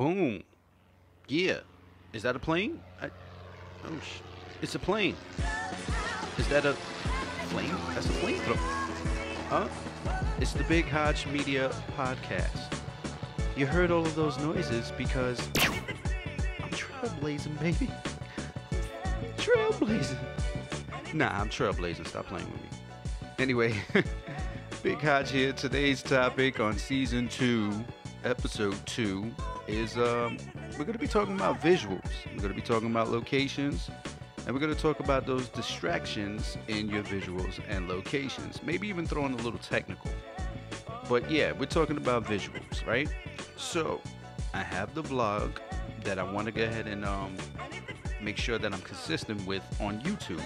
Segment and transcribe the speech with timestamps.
[0.00, 0.42] Boom.
[1.28, 1.58] Yeah.
[2.14, 2.80] Is that a plane?
[3.02, 3.10] I,
[3.84, 4.22] oh, sh-
[4.62, 5.14] it's a plane.
[6.38, 6.74] Is that a
[7.50, 7.74] plane?
[7.92, 8.56] That's a flamethrower.
[9.50, 9.68] Huh?
[10.40, 12.72] It's the Big Hodge Media Podcast.
[13.58, 17.90] You heard all of those noises because I'm trailblazing, baby.
[19.36, 20.16] Trailblazing.
[21.12, 22.06] Nah, I'm trailblazing.
[22.06, 22.68] Stop playing with me.
[23.38, 23.74] Anyway,
[24.82, 25.52] Big Hodge here.
[25.52, 27.84] Today's topic on season two,
[28.24, 29.30] episode two,
[29.70, 30.36] is um,
[30.72, 32.10] we're going to be talking about visuals.
[32.26, 33.88] We're going to be talking about locations,
[34.44, 38.62] and we're going to talk about those distractions in your visuals and locations.
[38.64, 40.10] Maybe even throwing a little technical.
[41.08, 43.08] But yeah, we're talking about visuals, right?
[43.56, 44.00] So
[44.54, 45.58] I have the vlog
[46.02, 47.36] that I want to go ahead and um,
[48.20, 50.44] make sure that I'm consistent with on YouTube.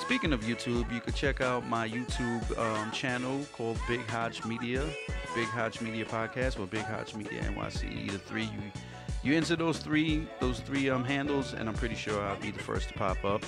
[0.00, 4.84] Speaking of YouTube, you could check out my YouTube um, channel called Big Hodge Media,
[5.36, 8.06] Big Hodge Media Podcast, or Big Hodge Media NYC.
[8.06, 8.60] Either three, you
[9.22, 12.58] you enter those three those three um, handles, and I'm pretty sure I'll be the
[12.58, 13.44] first to pop up.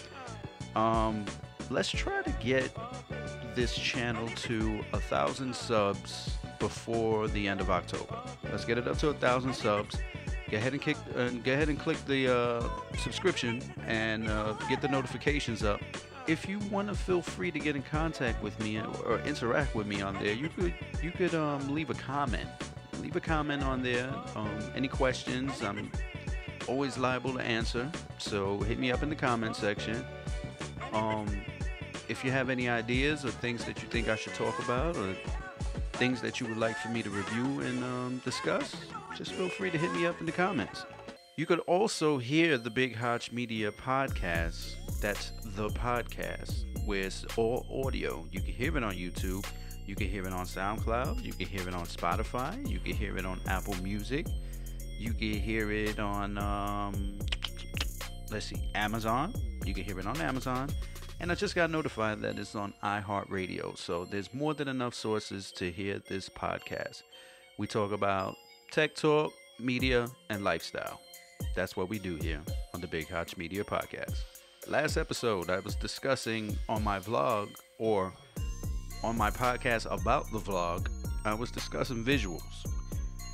[0.77, 1.25] Um,
[1.71, 2.71] let's try to get
[3.57, 8.19] this channel to a thousand subs before the end of October.
[8.45, 9.97] Let's get it up to a thousand subs.
[10.51, 14.83] Go ahead and kick, uh, go ahead and click the uh, subscription and uh, get
[14.83, 15.81] the notifications up
[16.27, 19.87] if you want to feel free to get in contact with me or interact with
[19.87, 22.49] me on there, you could you could um, leave a comment.
[23.01, 24.13] Leave a comment on there.
[24.37, 25.91] Um, any questions, I'm
[26.69, 27.91] always liable to answer.
[28.19, 30.05] So hit me up in the comment section.
[30.93, 31.27] Um,
[32.09, 35.17] if you have any ideas or things that you think I should talk about or
[35.95, 38.77] things that you would like for me to review and um, discuss,
[39.17, 40.85] just feel free to hit me up in the comments.
[41.35, 47.67] You could also hear the Big Hodge Media podcast that's the podcast, where it's all
[47.87, 48.27] audio.
[48.31, 49.47] You can hear it on YouTube.
[49.87, 51.25] You can hear it on SoundCloud.
[51.25, 52.69] You can hear it on Spotify.
[52.69, 54.27] You can hear it on Apple Music.
[54.99, 57.19] You can hear it on, um,
[58.31, 59.33] let's see, Amazon.
[59.65, 60.69] You can hear it on Amazon.
[61.19, 63.79] And I just got notified that it's on iHeartRadio.
[63.79, 67.05] So there's more than enough sources to hear this podcast.
[67.57, 68.37] We talk about
[68.71, 71.01] tech talk, media, and lifestyle.
[71.55, 72.41] That's what we do here
[72.75, 74.23] on the Big Hodge Media Podcast.
[74.69, 78.13] Last episode, I was discussing on my vlog or
[79.03, 80.89] on my podcast about the vlog,
[81.25, 82.43] I was discussing visuals.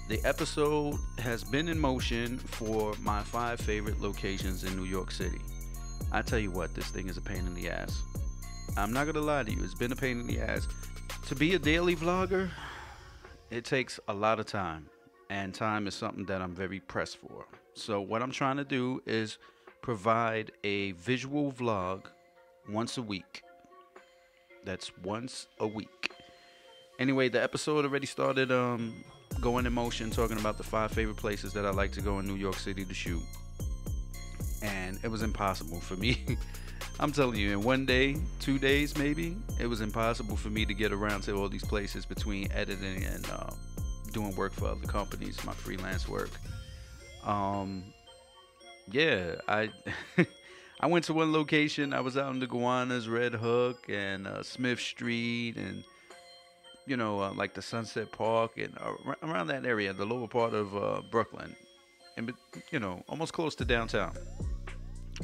[0.08, 5.40] The episode has been in motion for my five favorite locations in New York City.
[6.10, 8.02] I tell you what, this thing is a pain in the ass.
[8.76, 10.66] I'm not gonna lie to you, it's been a pain in the ass.
[11.26, 12.48] To be a daily vlogger,
[13.50, 14.88] it takes a lot of time,
[15.28, 17.44] and time is something that I'm very pressed for.
[17.78, 19.38] So, what I'm trying to do is
[19.82, 22.06] provide a visual vlog
[22.68, 23.42] once a week.
[24.64, 26.10] That's once a week.
[26.98, 29.04] Anyway, the episode already started um,
[29.40, 32.26] going in motion, talking about the five favorite places that I like to go in
[32.26, 33.22] New York City to shoot.
[34.60, 36.36] And it was impossible for me.
[37.00, 40.74] I'm telling you, in one day, two days maybe, it was impossible for me to
[40.74, 43.50] get around to all these places between editing and uh,
[44.10, 46.30] doing work for other companies, my freelance work.
[47.24, 47.84] Um,
[48.90, 49.70] yeah, I
[50.80, 51.92] I went to one location.
[51.92, 55.82] I was out in the Gowanus, Red Hook, and uh, Smith Street, and
[56.86, 60.54] you know, uh, like the Sunset Park, and uh, around that area, the lower part
[60.54, 61.54] of uh, Brooklyn,
[62.16, 62.32] and
[62.70, 64.16] you know, almost close to downtown.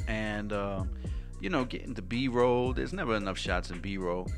[0.07, 0.83] And uh,
[1.39, 2.73] you know, getting the B-roll.
[2.73, 4.29] There's never enough shots in B-roll.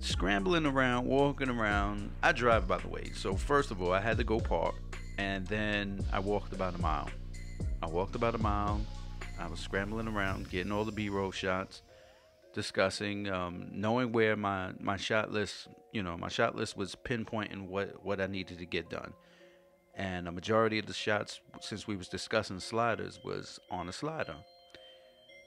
[0.00, 2.10] Scrambling around, walking around.
[2.22, 3.10] I drive, by the way.
[3.14, 4.74] So first of all, I had to go park,
[5.22, 7.08] and then I walked about a mile
[7.82, 8.80] I walked about a mile.
[9.40, 11.82] I was scrambling around, getting all the B-roll shots,
[12.54, 17.66] discussing, um, knowing where my my shot list, you know, my shot list was pinpointing
[17.66, 19.12] what what I needed to get done.
[19.94, 24.36] And a majority of the shots, since we was discussing sliders, was on a slider.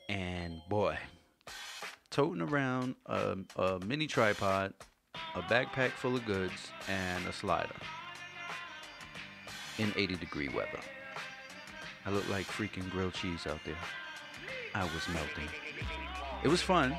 [0.10, 0.98] And boy,
[2.12, 4.74] toting around a, a mini tripod,
[5.36, 7.76] a backpack full of goods, and a slider
[9.78, 10.80] in 80 degree weather.
[12.06, 13.78] I looked like freaking grilled cheese out there.
[14.74, 15.50] I was melting.
[16.44, 16.96] It was fun,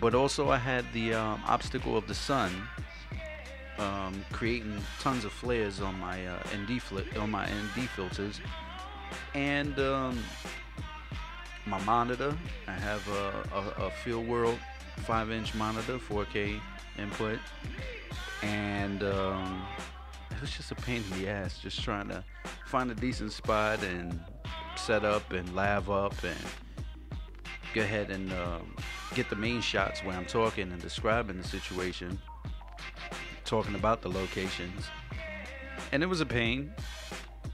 [0.00, 2.50] but also I had the um, obstacle of the sun,
[3.78, 8.40] um, creating tons of flares on my uh, ND flip on my ND filters,
[9.34, 10.18] and um,
[11.66, 12.36] my monitor.
[12.66, 14.58] I have a, a, a Feelworld
[15.06, 16.60] 5-inch monitor, 4K
[16.98, 17.38] input,
[18.42, 19.62] and um,
[20.42, 22.24] was just a pain in the ass just trying to
[22.66, 24.18] find a decent spot and
[24.74, 26.36] set up and lav up and
[27.72, 28.74] go ahead and um,
[29.14, 32.18] get the main shots where I'm talking and describing the situation,
[33.44, 34.84] talking about the locations.
[35.92, 36.72] And it was a pain.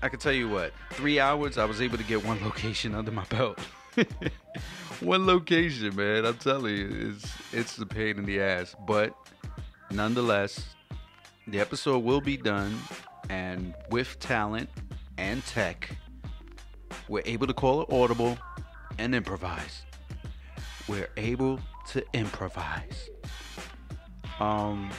[0.00, 3.10] I can tell you what, three hours, I was able to get one location under
[3.10, 3.60] my belt.
[5.00, 6.24] one location, man.
[6.24, 9.14] I'm telling you, it's it's a pain in the ass, but
[9.90, 10.74] nonetheless,
[11.50, 12.78] the episode will be done,
[13.30, 14.68] and with talent
[15.16, 15.96] and tech,
[17.08, 18.38] we're able to call it audible
[18.98, 19.82] and improvise.
[20.88, 23.10] We're able to improvise.
[24.40, 24.90] Um,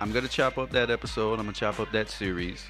[0.00, 1.38] I'm gonna chop up that episode.
[1.38, 2.64] I'm gonna chop up that series.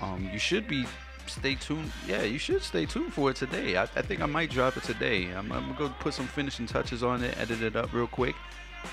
[0.00, 0.86] Um, you should be
[1.26, 1.92] stay tuned.
[2.06, 3.76] Yeah, you should stay tuned for it today.
[3.76, 5.26] I, I think I might drop it today.
[5.26, 8.34] I'm, I'm, gonna go put some finishing touches on it, edit it up real quick.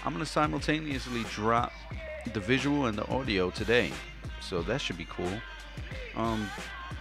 [0.05, 1.71] I'm gonna simultaneously drop
[2.33, 3.91] the visual and the audio today,
[4.41, 5.31] so that should be cool.
[6.15, 6.49] Um,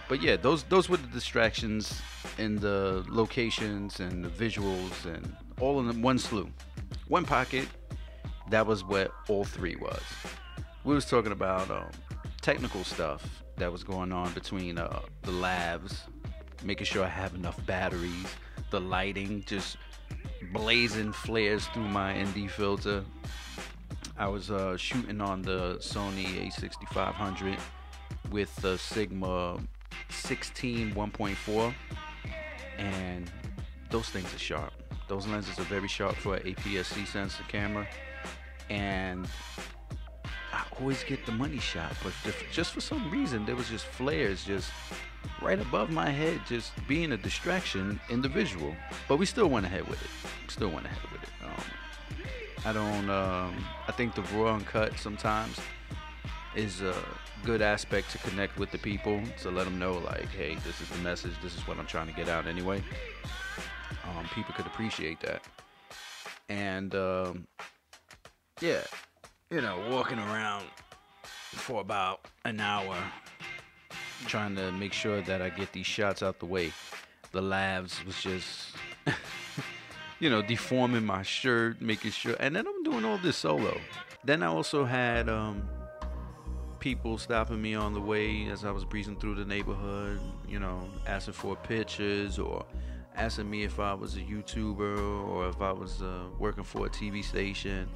[0.07, 2.01] but yeah, those those were the distractions
[2.37, 6.49] and the locations and the visuals and all in one slew,
[7.07, 7.67] one pocket.
[8.49, 10.01] That was what all three was.
[10.83, 11.89] We was talking about um,
[12.41, 16.01] technical stuff that was going on between uh, the lavs,
[16.63, 18.27] making sure I have enough batteries,
[18.69, 19.77] the lighting, just
[20.53, 23.03] blazing flares through my ND filter.
[24.17, 27.59] I was uh, shooting on the Sony A6500
[28.31, 29.59] with the Sigma
[30.09, 31.73] 16 1.4,
[32.77, 33.29] and
[33.89, 34.71] those things are sharp.
[35.09, 37.85] Those lenses are very sharp for an APS-C sensor camera,
[38.69, 39.27] and
[40.53, 42.13] I always get the money shot, but
[42.51, 44.71] just for some reason there was just flares just
[45.41, 48.73] right above my head, just being a distraction in the visual.
[49.09, 50.09] But we still went ahead with it.
[50.49, 51.04] Still went ahead
[52.65, 53.09] I don't.
[53.09, 55.59] Um, I think the raw and cut sometimes
[56.55, 56.95] is a
[57.43, 60.89] good aspect to connect with the people to let them know, like, hey, this is
[60.89, 61.33] the message.
[61.43, 62.83] This is what I'm trying to get out anyway.
[64.03, 65.43] Um, people could appreciate that.
[66.49, 67.47] And um,
[68.61, 68.81] yeah,
[69.49, 70.65] you know, walking around
[71.13, 72.95] for about an hour
[74.27, 76.71] trying to make sure that I get these shots out the way.
[77.31, 78.75] The lavs was just,
[80.19, 82.35] you know, deforming my shirt, making sure.
[82.39, 83.77] And then I'm doing all this solo.
[84.23, 85.67] Then I also had um,
[86.79, 90.89] people stopping me on the way as I was breezing through the neighborhood, you know,
[91.05, 92.65] asking for pictures or
[93.15, 96.89] asking me if I was a YouTuber or if I was uh, working for a
[96.89, 97.89] TV station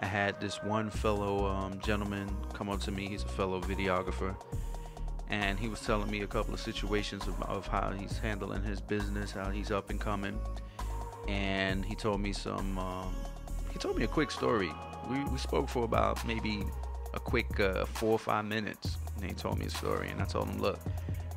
[0.00, 3.08] I had this one fellow um, gentleman come up to me.
[3.08, 4.36] He's a fellow videographer,
[5.28, 8.80] and he was telling me a couple of situations of, of how he's handling his
[8.80, 10.38] business, how he's up and coming.
[11.28, 12.78] And he told me some.
[12.78, 13.14] Um,
[13.72, 14.70] he told me a quick story.
[15.10, 16.64] We, we spoke for about maybe
[17.12, 18.98] a quick uh, four or five minutes.
[19.16, 20.80] And he told me a story, and I told him, look,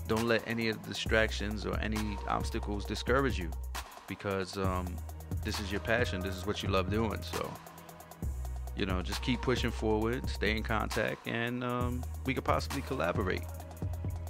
[0.08, 3.52] don't let any of the distractions or any obstacles discourage you,
[4.08, 4.88] because um,
[5.44, 6.22] this is your passion.
[6.22, 7.22] This is what you love doing.
[7.22, 7.52] So
[8.78, 13.42] you know, just keep pushing forward, stay in contact, and um, we could possibly collaborate.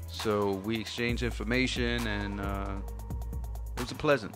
[0.10, 2.76] So we exchanged information, and uh,
[3.76, 4.34] it was a pleasant,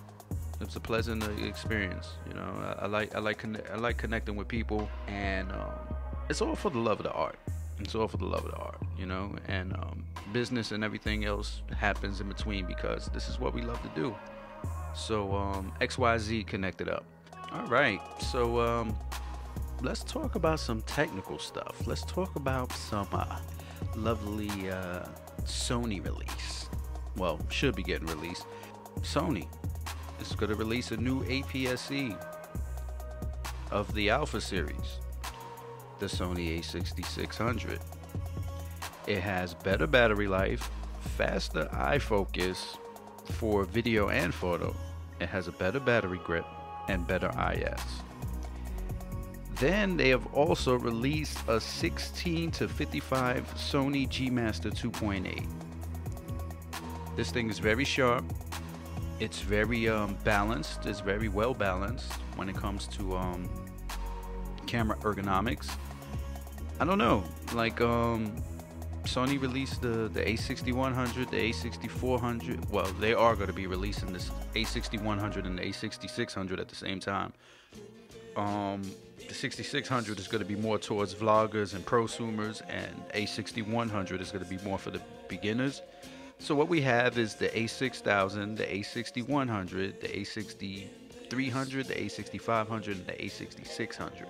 [0.62, 2.10] it was a pleasant uh, experience.
[2.28, 5.96] You know, I, I like I like conne- I like connecting with people, and um,
[6.30, 7.40] it's all for the love of the art.
[7.80, 11.26] It's all for the love of the art, you know, and um, business and everything
[11.26, 14.16] else happens in between because this is what we love to do.
[14.94, 17.06] So um, XYZ connected up.
[17.52, 18.96] All right, so um,
[19.82, 21.88] let's talk about some technical stuff.
[21.88, 23.40] Let's talk about some uh,
[23.96, 25.06] lovely uh,
[25.44, 26.70] Sony release.
[27.18, 28.46] Well, should be getting released.
[29.02, 29.48] Sony
[30.30, 32.16] is going to release a new APS-C
[33.72, 35.00] of the Alpha series,
[36.00, 37.80] the Sony A6600.
[39.08, 40.70] It has better battery life,
[41.18, 42.78] faster eye focus
[43.26, 44.76] for video and photo.
[45.20, 46.46] It has a better battery grip
[46.88, 47.82] and better IS.
[49.56, 55.48] Then they have also released a 16 to 55 Sony G Master 2.8.
[57.16, 58.24] This thing is very sharp.
[59.22, 60.88] It's very um, balanced.
[60.88, 63.48] It's very well balanced when it comes to um,
[64.66, 65.70] camera ergonomics.
[66.80, 67.24] I don't know,
[67.54, 68.36] like um,
[69.04, 72.68] Sony released the the A6100, the A6400.
[72.72, 77.00] Well, they are going to be releasing this A6100 and the A6600 at the same
[77.00, 77.32] time.
[78.36, 78.82] Um,
[79.28, 84.44] the 6600 is going to be more towards vloggers and prosumers, and A6100 is going
[84.44, 85.84] to be more for the beginners.
[86.42, 90.90] So what we have is the A6000, the A6100, the A6300,
[91.30, 94.26] the A6500, and the A6600.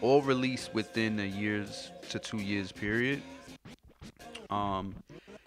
[0.00, 3.20] All released within a year's to two years period.
[4.48, 4.94] Um,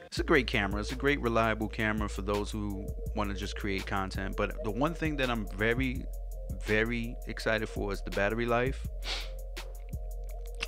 [0.03, 0.79] it's a great camera.
[0.79, 4.35] It's a great reliable camera for those who want to just create content.
[4.37, 6.05] But the one thing that I'm very
[6.67, 8.85] very excited for is the battery life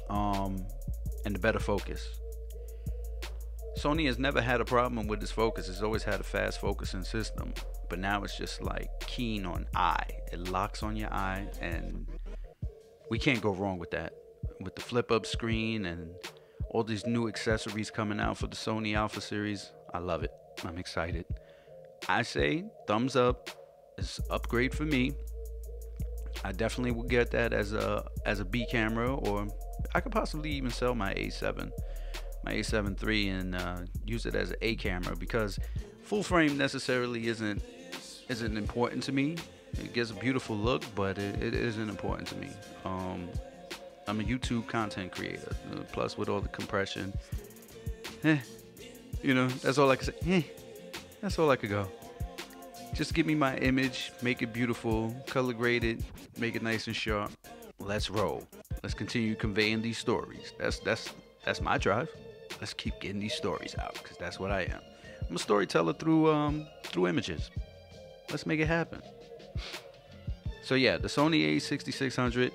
[0.10, 0.66] um,
[1.26, 2.08] and the better focus.
[3.78, 5.68] Sony has never had a problem with its focus.
[5.68, 7.54] It's always had a fast focusing system.
[7.90, 10.10] But now it's just like keen on eye.
[10.32, 12.08] It locks on your eye and
[13.10, 14.14] we can't go wrong with that.
[14.62, 16.12] With the flip up screen and
[16.70, 20.32] all these new accessories coming out for the Sony Alpha series, I love it.
[20.64, 21.26] I'm excited.
[22.08, 23.50] I say thumbs up.
[23.98, 25.14] It's upgrade for me.
[26.44, 29.48] I definitely will get that as a as a B camera, or
[29.94, 31.72] I could possibly even sell my A7,
[32.46, 35.60] my A7 III, and uh, use it as an A camera because
[36.04, 37.62] full frame necessarily isn't
[38.30, 39.36] isn't important to me.
[39.74, 42.50] It gives a beautiful look, but it, it isn't important to me.
[42.86, 43.28] Um,
[44.08, 45.56] I'm a YouTube content creator.
[45.72, 47.14] Uh, plus, with all the compression,
[48.24, 48.38] eh,
[49.22, 50.14] you know, that's all I can say.
[50.28, 50.42] Eh,
[51.22, 51.88] that's all I could go.
[52.94, 56.04] Just give me my image, make it beautiful, color graded,
[56.38, 57.32] make it nice and sharp.
[57.80, 58.48] Let's roll.
[58.84, 60.54] Let's continue conveying these stories.
[60.58, 62.10] That's that's that's my drive.
[62.60, 64.82] Let's keep getting these stories out because that's what I am.
[65.30, 67.52] I'm a storyteller through um through images.
[68.30, 69.02] Let's make it happen.
[70.64, 72.52] So yeah, the Sony A6600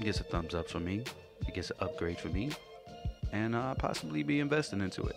[0.00, 1.04] gets a thumbs up for me.
[1.46, 2.50] It gets an upgrade for me,
[3.32, 5.16] and I uh, possibly be investing into it.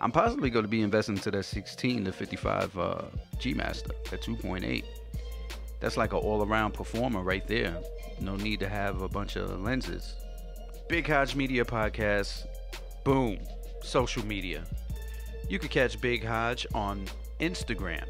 [0.00, 3.02] I'm possibly going to be investing into that 16 to 55 uh,
[3.38, 4.84] G Master at 2.8.
[5.80, 7.78] That's like an all-around performer right there.
[8.20, 10.16] No need to have a bunch of lenses.
[10.88, 12.46] Big Hodge Media Podcast.
[13.04, 13.38] Boom.
[13.82, 14.64] Social media.
[15.48, 17.04] You can catch Big Hodge on
[17.40, 18.04] Instagram.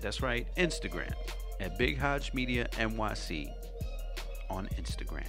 [0.00, 1.12] That's right, Instagram
[1.60, 3.52] at Big Hodge Media NYC
[4.50, 5.26] on Instagram.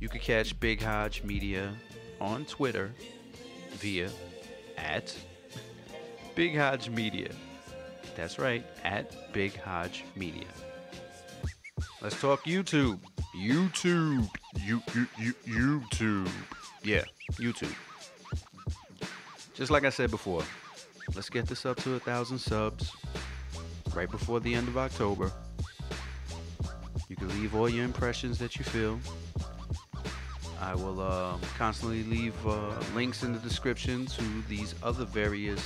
[0.00, 1.72] You can catch Big Hodge Media
[2.20, 2.92] on Twitter
[3.72, 4.10] via
[4.76, 5.16] at
[6.34, 7.30] Big Hodge Media.
[8.16, 10.48] That's right, at Big Hodge Media.
[12.00, 13.00] Let's talk YouTube.
[13.36, 14.28] YouTube.
[14.66, 16.30] You, you, you, YouTube.
[16.82, 17.74] Yeah, YouTube.
[19.62, 20.42] Just like I said before,
[21.14, 22.90] let's get this up to a thousand subs
[23.94, 25.30] right before the end of October.
[27.08, 28.98] You can leave all your impressions that you feel.
[30.60, 35.64] I will uh, constantly leave uh, links in the description to these other various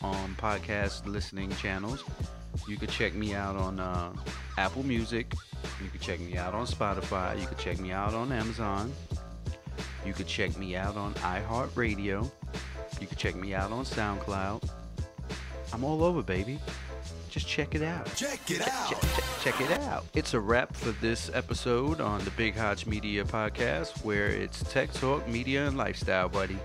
[0.00, 2.02] um, podcast listening channels.
[2.66, 4.14] You can check me out on uh,
[4.56, 5.34] Apple Music.
[5.84, 7.38] You can check me out on Spotify.
[7.38, 8.90] You can check me out on Amazon.
[10.06, 12.30] You can check me out on iHeartRadio.
[13.00, 14.68] You can check me out on SoundCloud.
[15.72, 16.58] I'm all over, baby.
[17.30, 18.12] Just check it out.
[18.14, 18.90] Check it out.
[18.90, 20.04] Check, check, check it out.
[20.14, 24.92] It's a wrap for this episode on the Big Hodge Media Podcast, where it's tech
[24.92, 26.58] talk, media, and lifestyle, buddy.